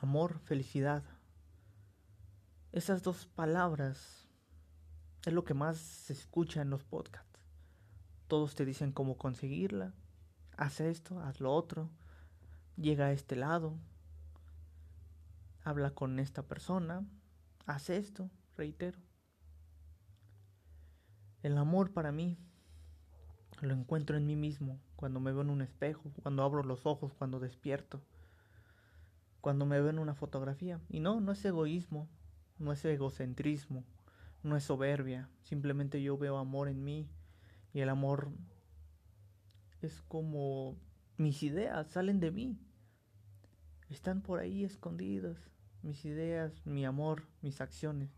[0.00, 1.02] Amor, felicidad.
[2.70, 4.28] Esas dos palabras
[5.26, 7.40] es lo que más se escucha en los podcasts.
[8.28, 9.92] Todos te dicen cómo conseguirla.
[10.56, 11.90] Haz esto, haz lo otro.
[12.76, 13.74] Llega a este lado.
[15.64, 17.04] Habla con esta persona.
[17.66, 19.00] Haz esto, reitero.
[21.42, 22.38] El amor para mí
[23.62, 27.12] lo encuentro en mí mismo, cuando me veo en un espejo, cuando abro los ojos,
[27.14, 28.00] cuando despierto,
[29.48, 30.78] cuando me veo en una fotografía.
[30.90, 32.06] Y no, no es egoísmo,
[32.58, 33.82] no es egocentrismo,
[34.42, 37.08] no es soberbia, simplemente yo veo amor en mí
[37.72, 38.30] y el amor
[39.80, 40.76] es como
[41.16, 42.58] mis ideas salen de mí.
[43.88, 45.38] Están por ahí escondidas,
[45.80, 48.10] mis ideas, mi amor, mis acciones.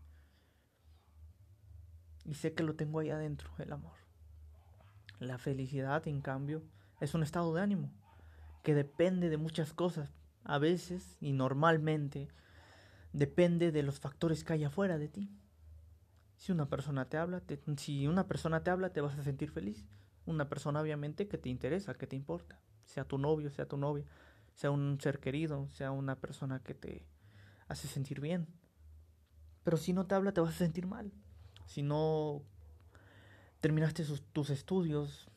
[2.25, 3.95] Y sé que lo tengo ahí adentro, el amor.
[5.19, 6.61] La felicidad, en cambio,
[6.99, 7.89] es un estado de ánimo
[8.63, 10.20] que depende de muchas cosas.
[10.43, 12.27] A veces y normalmente
[13.13, 15.29] depende de los factores que hay afuera de ti.
[16.37, 17.43] Si una persona te habla,
[17.77, 19.85] si una persona te habla, te vas a sentir feliz.
[20.25, 24.05] Una persona obviamente que te interesa, que te importa, sea tu novio, sea tu novia,
[24.53, 27.05] sea un ser querido, sea una persona que te
[27.67, 28.47] hace sentir bien.
[29.63, 31.11] Pero si no te habla, te vas a sentir mal.
[31.67, 32.41] Si no
[33.59, 35.29] terminaste tus estudios,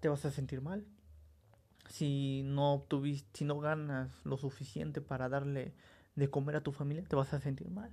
[0.00, 0.86] te vas a sentir mal.
[1.88, 5.74] Si no obtuviste, si no ganas lo suficiente para darle
[6.16, 7.90] de comer a tu familia, te vas a sentir mal.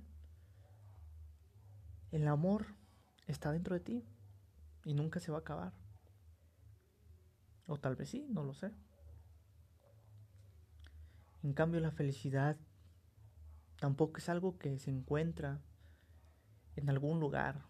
[2.12, 2.66] El amor
[3.26, 4.04] está dentro de ti
[4.84, 5.72] y nunca se va a acabar.
[7.66, 8.70] O tal vez sí, no lo sé.
[11.42, 12.56] En cambio, la felicidad
[13.80, 15.60] tampoco es algo que se encuentra
[16.76, 17.62] en algún lugar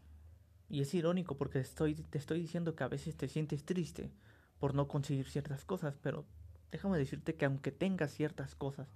[0.69, 4.11] y es irónico porque estoy, te estoy diciendo que a veces te sientes triste
[4.59, 6.25] por no conseguir ciertas cosas, pero
[6.71, 8.89] déjame decirte que aunque tengas ciertas cosas,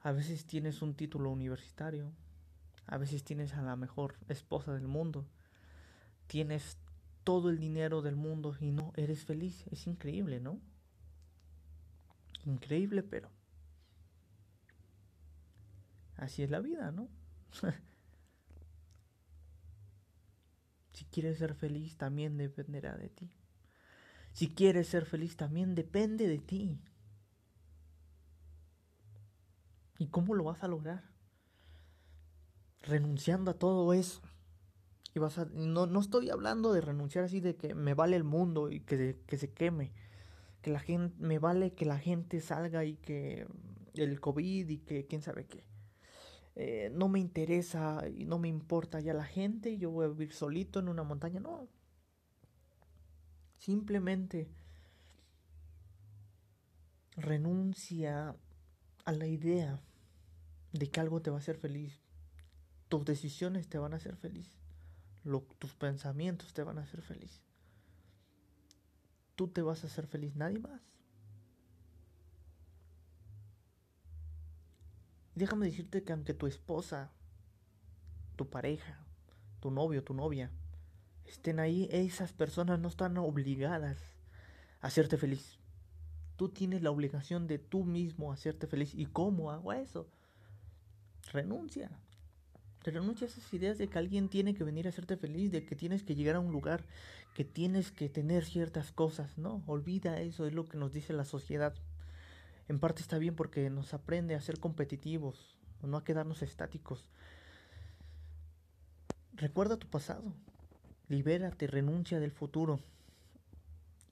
[0.00, 2.12] a veces tienes un título universitario,
[2.86, 5.26] a veces tienes a la mejor esposa del mundo,
[6.26, 6.78] tienes
[7.24, 9.64] todo el dinero del mundo y no eres feliz.
[9.72, 10.60] Es increíble, ¿no?
[12.44, 13.30] Increíble, pero
[16.16, 17.08] así es la vida, ¿no?
[20.92, 23.30] Si quieres ser feliz, también dependerá de ti.
[24.36, 26.78] Si quieres ser feliz, también depende de ti.
[29.98, 31.04] ¿Y cómo lo vas a lograr?
[32.82, 34.20] Renunciando a todo eso.
[35.14, 38.24] Y vas a, no, no estoy hablando de renunciar así de que me vale el
[38.24, 39.94] mundo y que, que se queme.
[40.60, 43.46] Que la gente, me vale que la gente salga y que
[43.94, 45.64] el COVID y que quién sabe qué.
[46.56, 50.34] Eh, no me interesa y no me importa ya la gente, yo voy a vivir
[50.34, 51.70] solito en una montaña, no.
[53.58, 54.48] Simplemente
[57.16, 58.36] renuncia
[59.04, 59.80] a la idea
[60.72, 62.00] de que algo te va a hacer feliz.
[62.88, 64.50] Tus decisiones te van a hacer feliz.
[65.58, 67.40] tus pensamientos te van a hacer feliz.
[69.34, 70.80] Tú te vas a hacer feliz, nadie más.
[75.36, 77.12] déjame decirte que aunque tu esposa,
[78.34, 78.98] tu pareja,
[79.60, 80.50] tu novio, tu novia,
[81.26, 83.98] estén ahí, esas personas no están obligadas
[84.80, 85.58] a hacerte feliz.
[86.36, 88.94] Tú tienes la obligación de tú mismo hacerte feliz.
[88.94, 90.06] ¿Y cómo hago eso?
[91.32, 91.90] Renuncia.
[92.82, 95.74] Renuncia a esas ideas de que alguien tiene que venir a hacerte feliz, de que
[95.74, 96.84] tienes que llegar a un lugar,
[97.34, 99.38] que tienes que tener ciertas cosas.
[99.38, 101.74] No, olvida eso, es lo que nos dice la sociedad
[102.68, 107.08] en parte está bien porque nos aprende a ser competitivos, no a quedarnos estáticos.
[109.34, 110.32] Recuerda tu pasado,
[111.08, 112.80] libérate, renuncia del futuro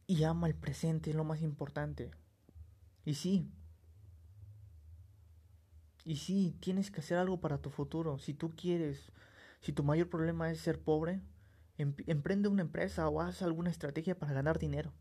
[0.06, 2.10] y ama el presente, es lo más importante.
[3.04, 3.50] Y sí,
[6.04, 8.18] y sí, tienes que hacer algo para tu futuro.
[8.18, 9.10] Si tú quieres,
[9.60, 11.22] si tu mayor problema es ser pobre,
[11.78, 14.92] emprende una empresa o haz alguna estrategia para ganar dinero.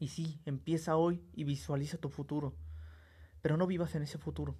[0.00, 2.56] Y sí, empieza hoy y visualiza tu futuro.
[3.40, 4.56] Pero no vivas en ese futuro.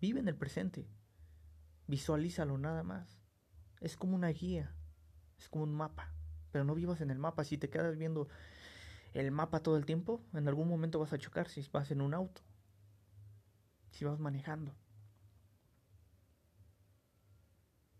[0.00, 0.86] Vive en el presente.
[1.86, 3.18] Visualízalo nada más.
[3.80, 4.74] Es como una guía.
[5.42, 6.08] Es como un mapa.
[6.52, 7.42] Pero no vivas en el mapa.
[7.42, 8.28] Si te quedas viendo
[9.12, 12.14] el mapa todo el tiempo, en algún momento vas a chocar si vas en un
[12.14, 12.40] auto.
[13.90, 14.72] Si vas manejando.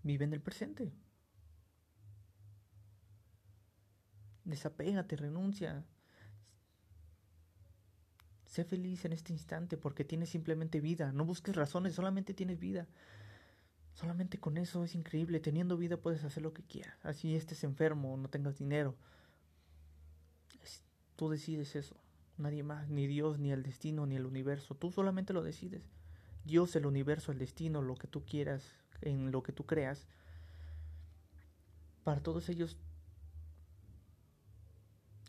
[0.04, 0.92] Vive en el presente.
[4.44, 5.84] Desapégate, renuncia.
[8.46, 11.12] Sé feliz en este instante porque tienes simplemente vida.
[11.12, 12.86] No busques razones, solamente tienes vida.
[13.94, 15.40] Solamente con eso es increíble.
[15.40, 16.96] Teniendo vida puedes hacer lo que quieras.
[17.04, 18.94] Así estés enfermo, no tengas dinero.
[21.16, 21.96] tú decides eso.
[22.38, 24.74] Nadie más, ni Dios, ni el destino, ni el universo.
[24.74, 25.82] Tú solamente lo decides.
[26.44, 28.64] Dios, el universo, el destino, lo que tú quieras,
[29.00, 30.06] en lo que tú creas,
[32.04, 32.76] para todos ellos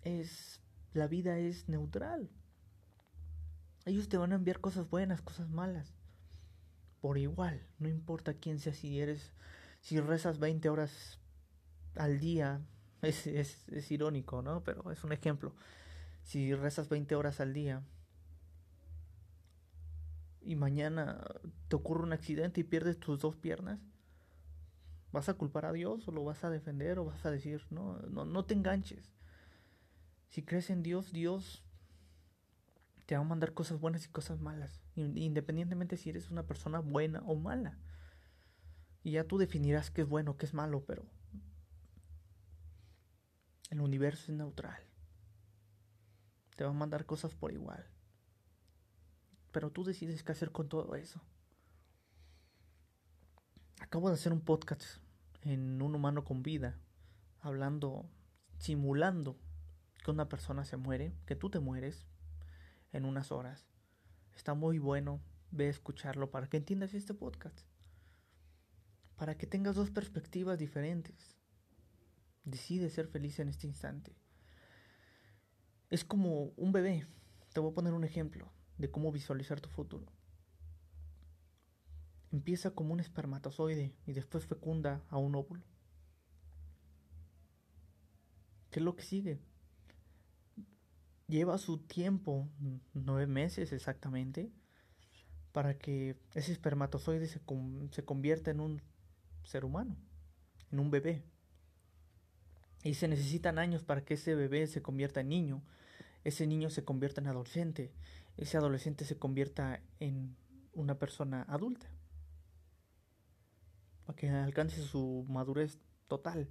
[0.03, 0.59] es
[0.93, 2.29] la vida es neutral.
[3.85, 5.93] Ellos te van a enviar cosas buenas, cosas malas.
[7.03, 9.33] Por igual, no importa quién seas, si eres,
[9.81, 11.19] si rezas 20 horas
[11.95, 12.61] al día,
[13.01, 14.63] es, es, es irónico, ¿no?
[14.63, 15.53] Pero es un ejemplo.
[16.21, 17.83] Si rezas 20 horas al día
[20.39, 21.21] y mañana
[21.67, 23.81] te ocurre un accidente y pierdes tus dos piernas,
[25.11, 27.99] ¿vas a culpar a Dios o lo vas a defender o vas a decir, no,
[28.11, 29.11] no, no te enganches?
[30.29, 31.65] Si crees en Dios, Dios
[33.05, 37.21] te va a mandar cosas buenas y cosas malas, independientemente si eres una persona buena
[37.25, 37.77] o mala.
[39.03, 41.05] Y ya tú definirás qué es bueno, qué es malo, pero
[43.69, 44.81] el universo es neutral.
[46.55, 47.85] Te va a mandar cosas por igual.
[49.51, 51.21] Pero tú decides qué hacer con todo eso.
[53.79, 54.83] Acabo de hacer un podcast
[55.41, 56.79] en un humano con vida,
[57.41, 58.09] hablando,
[58.57, 59.37] simulando
[60.03, 62.07] que una persona se muere, que tú te mueres,
[62.93, 63.67] en unas horas.
[64.33, 67.67] Está muy bueno, ve escucharlo para que entiendas este podcast.
[69.17, 71.35] Para que tengas dos perspectivas diferentes.
[72.45, 74.15] Decide ser feliz en este instante.
[75.89, 77.05] Es como un bebé.
[77.53, 80.05] Te voy a poner un ejemplo de cómo visualizar tu futuro.
[82.31, 85.63] Empieza como un espermatozoide y después fecunda a un óvulo.
[88.71, 89.39] ¿Qué es lo que sigue?
[91.33, 92.47] Lleva su tiempo,
[92.93, 94.51] nueve meses exactamente,
[95.51, 97.41] para que ese espermatozoide se,
[97.91, 98.81] se convierta en un
[99.43, 99.97] ser humano,
[100.71, 101.23] en un bebé.
[102.83, 105.63] Y se necesitan años para que ese bebé se convierta en niño,
[106.23, 107.91] ese niño se convierta en adolescente,
[108.37, 110.35] ese adolescente se convierta en
[110.73, 111.87] una persona adulta,
[114.05, 116.47] para que alcance su madurez total.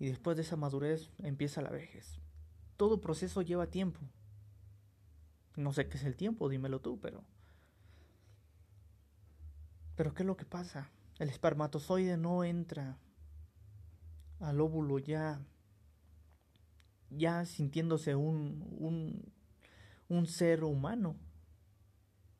[0.00, 2.20] Y después de esa madurez empieza la vejez
[2.80, 4.00] todo proceso lleva tiempo.
[5.54, 7.22] No sé qué es el tiempo, dímelo tú, pero...
[9.96, 10.88] Pero ¿qué es lo que pasa?
[11.18, 12.96] El espermatozoide no entra
[14.38, 15.42] al óvulo ya
[17.10, 19.30] ya sintiéndose un, un,
[20.08, 21.16] un ser humano.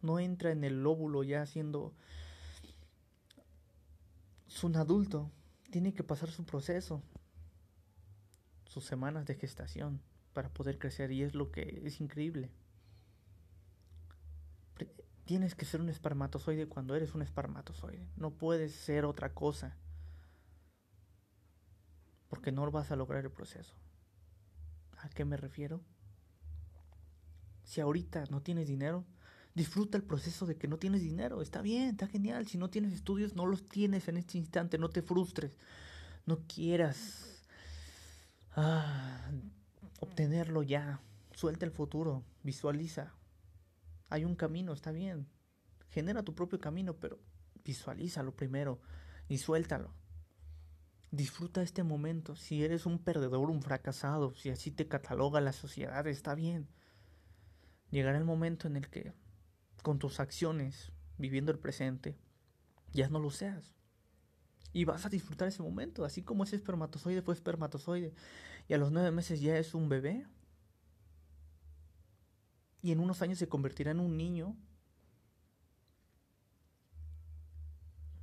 [0.00, 1.92] No entra en el óvulo ya siendo
[4.62, 5.30] un adulto.
[5.70, 7.02] Tiene que pasar su proceso,
[8.64, 10.00] sus semanas de gestación
[10.32, 12.50] para poder crecer y es lo que es increíble.
[15.24, 18.08] Tienes que ser un espermatozoide cuando eres un espermatozoide.
[18.16, 19.76] No puedes ser otra cosa.
[22.28, 23.74] Porque no vas a lograr el proceso.
[24.98, 25.82] ¿A qué me refiero?
[27.62, 29.04] Si ahorita no tienes dinero,
[29.54, 31.42] disfruta el proceso de que no tienes dinero.
[31.42, 32.48] Está bien, está genial.
[32.48, 34.78] Si no tienes estudios, no los tienes en este instante.
[34.78, 35.56] No te frustres.
[36.26, 37.30] No quieras
[38.56, 39.30] ah,
[40.00, 41.00] obtenerlo ya.
[41.32, 43.14] Suelta el futuro, visualiza.
[44.08, 45.28] Hay un camino, está bien.
[45.90, 47.20] Genera tu propio camino, pero
[47.64, 48.80] visualízalo primero
[49.28, 49.94] y suéltalo.
[51.12, 52.36] Disfruta este momento.
[52.36, 56.68] Si eres un perdedor, un fracasado, si así te cataloga la sociedad, está bien.
[57.90, 59.12] Llegará el momento en el que,
[59.82, 62.16] con tus acciones, viviendo el presente,
[62.92, 63.74] ya no lo seas.
[64.72, 68.14] Y vas a disfrutar ese momento, así como ese espermatozoide fue espermatozoide
[68.68, 70.26] y a los nueve meses ya es un bebé.
[72.82, 74.56] Y en unos años se convertirá en un niño.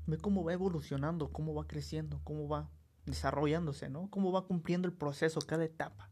[0.06, 2.72] Ve cómo va evolucionando, cómo va creciendo, cómo va
[3.06, 4.10] desarrollándose, ¿no?
[4.10, 6.10] Cómo va cumpliendo el proceso, cada etapa.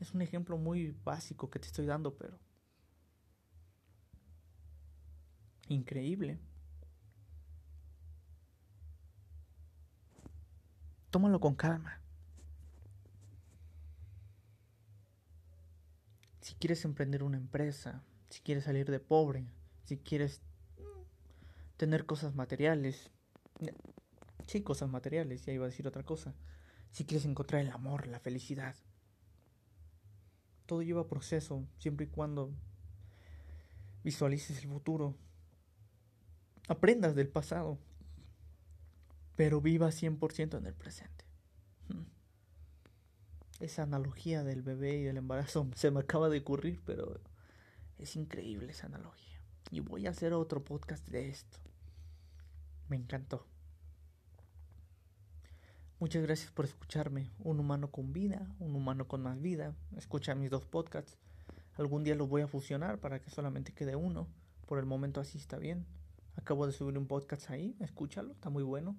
[0.00, 2.38] Es un ejemplo muy básico que te estoy dando, pero
[5.68, 6.38] increíble.
[11.10, 12.00] Tómalo con calma.
[16.40, 19.46] Si quieres emprender una empresa, si quieres salir de pobre,
[19.84, 20.40] si quieres
[21.76, 23.10] tener cosas materiales,
[24.46, 26.34] sí, cosas materiales, ya iba a decir otra cosa.
[26.92, 28.74] Si quieres encontrar el amor, la felicidad,
[30.66, 32.52] todo lleva proceso, siempre y cuando
[34.02, 35.16] visualices el futuro,
[36.68, 37.78] aprendas del pasado,
[39.40, 41.24] pero viva 100% en el presente.
[41.88, 42.04] Hmm.
[43.58, 47.18] Esa analogía del bebé y del embarazo se me acaba de ocurrir, pero
[47.96, 49.40] es increíble esa analogía.
[49.70, 51.56] Y voy a hacer otro podcast de esto.
[52.90, 53.46] Me encantó.
[55.98, 57.30] Muchas gracias por escucharme.
[57.38, 59.74] Un humano con vida, un humano con más vida.
[59.96, 61.16] Escucha mis dos podcasts.
[61.78, 64.28] Algún día los voy a fusionar para que solamente quede uno
[64.66, 65.86] Por el momento así está bien.
[66.36, 68.98] Acabo de subir un podcast ahí, escúchalo, está muy bueno.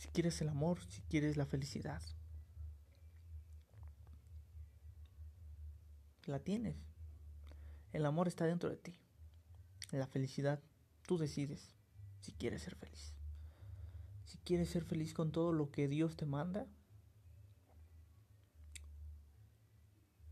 [0.00, 2.00] Si quieres el amor, si quieres la felicidad,
[6.24, 6.78] la tienes.
[7.92, 8.98] El amor está dentro de ti.
[9.90, 10.62] La felicidad,
[11.06, 11.76] tú decides
[12.22, 13.12] si quieres ser feliz.
[14.24, 16.66] Si quieres ser feliz con todo lo que Dios te manda,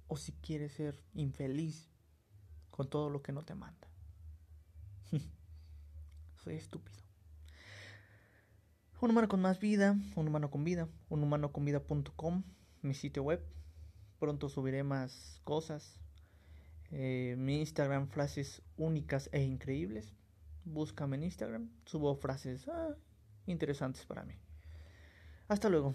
[0.07, 1.91] o si quieres ser infeliz
[2.71, 3.87] con todo lo que no te manda.
[6.43, 7.03] Soy estúpido.
[9.01, 12.43] Un humano con más vida, un humano con vida, unhumanoconvida.com,
[12.83, 13.41] mi sitio web.
[14.19, 16.01] Pronto subiré más cosas.
[16.91, 20.13] Eh, mi Instagram, frases únicas e increíbles.
[20.65, 22.97] Búscame en Instagram, subo frases ah,
[23.47, 24.35] interesantes para mí.
[25.47, 25.95] Hasta luego.